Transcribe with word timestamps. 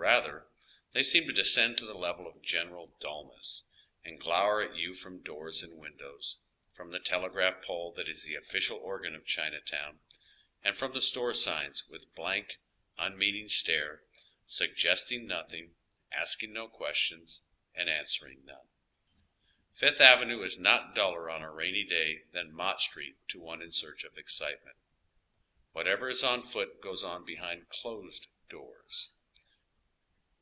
Rather, 0.00 0.48
they 0.92 1.02
seem 1.02 1.26
to 1.26 1.32
descend 1.32 1.76
to 1.78 1.84
the 1.86 1.94
level 1.94 2.26
of 2.26 2.34
the 2.34 2.40
general 2.40 2.88
dulness, 3.00 3.62
and 4.02 4.20
^glower 4.20 4.64
at 4.66 4.74
you 4.74 4.92
from 4.94 5.22
doors 5.22 5.62
and 5.62 5.72
oy 5.72 5.76
Google 5.76 5.90
94 5.90 5.98
now 5.98 5.98
THE 6.00 6.08
OTIIEK 6.08 6.10
HALF 6.10 6.32
LIVES. 6.32 6.32
windows, 6.32 6.38
from 6.72 6.90
the 6.90 7.00
telegraph 7.38 7.62
pole 7.64 7.92
that 7.92 8.08
is 8.08 8.24
tlie 8.26 8.38
official 8.38 8.78
organ 8.78 9.14
of 9.14 9.26
Chinatown 9.26 10.00
and 10.64 10.76
from 10.76 10.94
tlie 10.94 11.02
store 11.02 11.34
signs, 11.34 11.86
with 11.86 12.14
blank, 12.14 12.58
un 12.98 13.16
meaning 13.16 13.48
stare, 13.50 14.02
suggesting 14.42 15.26
nothing, 15.26 15.76
asking 16.10 16.54
no 16.54 16.66
questions, 16.66 17.42
and 17.74 17.88
answering 17.90 18.42
none. 18.44 18.68
Fifth 19.72 20.00
Avenue 20.00 20.42
is 20.42 20.58
not 20.58 20.94
duller 20.94 21.28
on 21.30 21.42
a 21.42 21.52
rainy 21.52 21.84
day 21.84 22.22
than 22.32 22.52
Mott 22.54 22.80
Street 22.80 23.16
to 23.28 23.38
one 23.38 23.60
in 23.62 23.68
searcJi 23.68 24.04
of 24.06 24.18
excite 24.18 24.64
ment. 24.64 24.78
Whatever 25.72 26.08
is 26.08 26.24
on 26.24 26.42
foot 26.42 26.80
goes 26.80 27.04
on 27.04 27.24
behind 27.24 27.68
closed 27.68 28.26
doors. 28.48 29.10